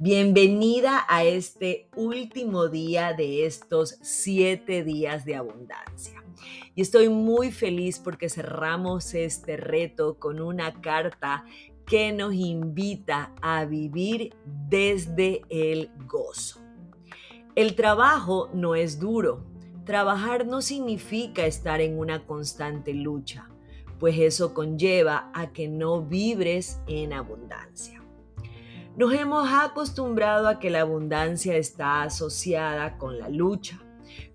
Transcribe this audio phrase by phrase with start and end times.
[0.00, 6.22] Bienvenida a este último día de estos siete días de abundancia.
[6.76, 11.44] Y estoy muy feliz porque cerramos este reto con una carta
[11.84, 14.36] que nos invita a vivir
[14.68, 16.60] desde el gozo.
[17.56, 19.44] El trabajo no es duro.
[19.84, 23.48] Trabajar no significa estar en una constante lucha,
[23.98, 27.97] pues eso conlleva a que no vibres en abundancia.
[28.98, 33.80] Nos hemos acostumbrado a que la abundancia está asociada con la lucha,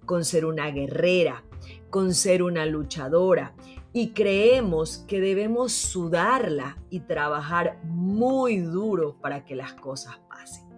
[0.05, 1.44] con ser una guerrera,
[1.90, 3.55] con ser una luchadora
[3.91, 10.73] y creemos que debemos sudarla y trabajar muy duro para que las cosas pasen.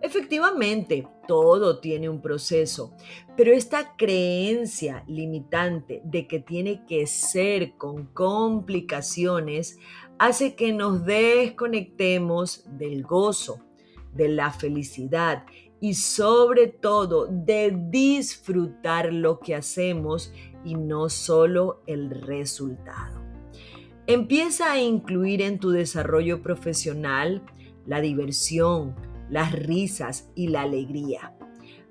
[0.00, 2.94] Efectivamente, todo tiene un proceso,
[3.36, 9.78] pero esta creencia limitante de que tiene que ser con complicaciones
[10.18, 13.64] hace que nos desconectemos del gozo,
[14.14, 15.44] de la felicidad
[15.80, 20.32] y sobre todo de disfrutar lo que hacemos
[20.64, 23.22] y no solo el resultado.
[24.06, 27.42] Empieza a incluir en tu desarrollo profesional
[27.86, 28.94] la diversión,
[29.30, 31.34] las risas y la alegría.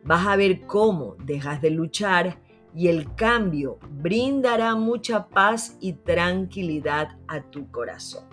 [0.04, 2.42] Vas a ver cómo dejas de luchar
[2.76, 8.26] y el cambio brindará mucha paz y tranquilidad a tu corazón.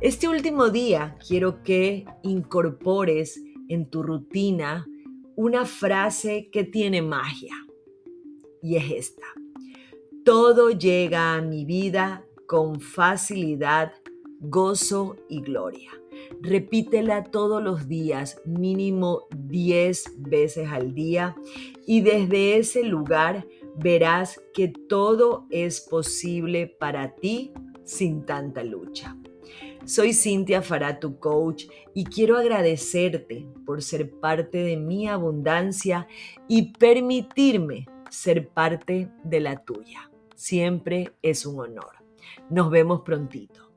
[0.00, 4.86] Este último día quiero que incorpores en tu rutina
[5.36, 7.54] una frase que tiene magia
[8.62, 9.26] y es esta.
[10.24, 13.92] Todo llega a mi vida con facilidad,
[14.42, 15.90] gozo y gloria.
[16.40, 21.36] Repítela todos los días, mínimo 10 veces al día,
[21.86, 27.52] y desde ese lugar verás que todo es posible para ti
[27.84, 29.16] sin tanta lucha.
[29.84, 36.06] Soy Cintia Fará, tu coach, y quiero agradecerte por ser parte de mi abundancia
[36.46, 40.10] y permitirme ser parte de la tuya.
[40.36, 41.96] Siempre es un honor.
[42.48, 43.71] Nos vemos prontito.